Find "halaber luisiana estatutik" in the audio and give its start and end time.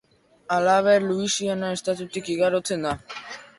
0.55-2.35